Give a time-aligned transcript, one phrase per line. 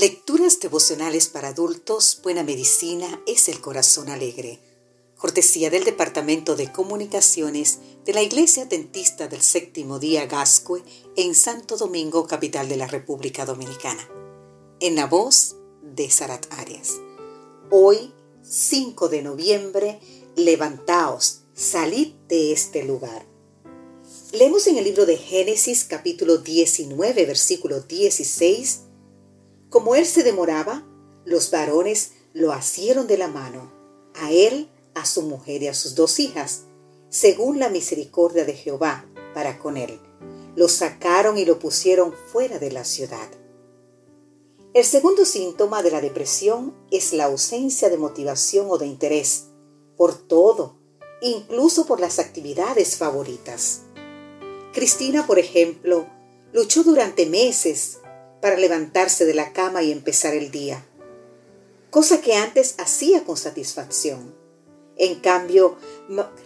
[0.00, 4.58] Lecturas devocionales para adultos, Buena Medicina es el Corazón Alegre.
[5.18, 10.82] Cortesía del Departamento de Comunicaciones de la Iglesia Dentista del Séptimo Día Gascue
[11.16, 14.08] en Santo Domingo, capital de la República Dominicana.
[14.80, 16.94] En la voz de Sarat Arias.
[17.70, 20.00] Hoy, 5 de noviembre,
[20.34, 23.26] levantaos, salid de este lugar.
[24.32, 28.84] Leemos en el libro de Génesis capítulo 19, versículo 16
[29.70, 30.84] como él se demoraba,
[31.24, 33.72] los varones lo asieron de la mano,
[34.14, 36.64] a él, a su mujer y a sus dos hijas,
[37.08, 40.00] según la misericordia de Jehová para con él.
[40.56, 43.28] Lo sacaron y lo pusieron fuera de la ciudad.
[44.74, 49.46] El segundo síntoma de la depresión es la ausencia de motivación o de interés
[49.96, 50.76] por todo,
[51.22, 53.82] incluso por las actividades favoritas.
[54.72, 56.06] Cristina, por ejemplo,
[56.52, 57.98] luchó durante meses
[58.40, 60.84] para levantarse de la cama y empezar el día,
[61.90, 64.34] cosa que antes hacía con satisfacción.
[64.96, 65.76] En cambio,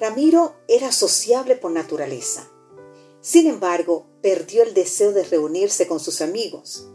[0.00, 2.48] Ramiro era sociable por naturaleza.
[3.20, 6.88] Sin embargo, perdió el deseo de reunirse con sus amigos.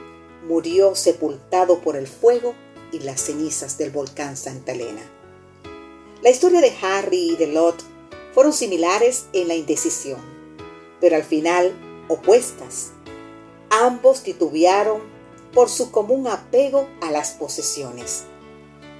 [0.47, 2.55] murió sepultado por el fuego
[2.91, 5.01] y las cenizas del volcán Santa Elena.
[6.21, 7.83] La historia de Harry y de Lot
[8.33, 10.19] fueron similares en la indecisión,
[10.99, 11.71] pero al final
[12.07, 12.91] opuestas.
[13.69, 15.01] Ambos titubearon
[15.53, 18.23] por su común apego a las posesiones,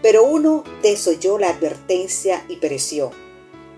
[0.01, 3.11] pero uno desoyó la advertencia y pereció,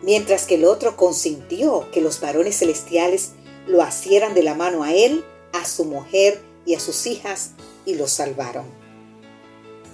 [0.02, 3.32] mientras que el otro consintió que los varones celestiales
[3.66, 7.52] lo asieran de la mano a él, a su mujer y a sus hijas
[7.86, 8.66] y los salvaron.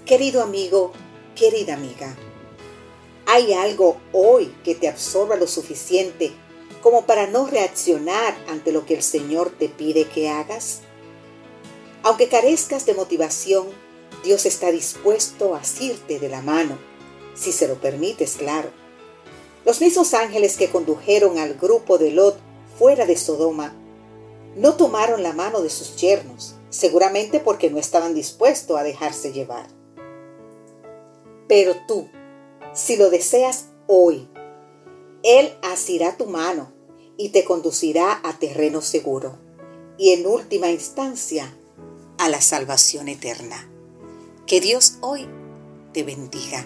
[0.06, 0.92] Querido amigo,
[1.34, 2.14] querida amiga,
[3.26, 6.34] ¿hay algo hoy que te absorba lo suficiente
[6.82, 10.82] como para no reaccionar ante lo que el Señor te pide que hagas?
[12.04, 13.68] Aunque carezcas de motivación,
[14.26, 16.78] Dios está dispuesto a asirte de la mano,
[17.34, 18.72] si se lo permites, claro.
[19.64, 22.38] Los mismos ángeles que condujeron al grupo de Lot
[22.78, 23.74] fuera de Sodoma
[24.58, 29.83] no tomaron la mano de sus yernos, seguramente porque no estaban dispuestos a dejarse llevar.
[31.54, 32.10] Pero tú,
[32.74, 34.28] si lo deseas hoy,
[35.22, 36.74] Él asirá tu mano
[37.16, 39.38] y te conducirá a terreno seguro
[39.96, 41.56] y en última instancia
[42.18, 43.70] a la salvación eterna.
[44.48, 45.28] Que Dios hoy
[45.94, 46.66] te bendiga.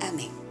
[0.00, 0.45] Amén.